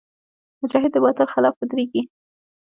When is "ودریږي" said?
1.57-2.01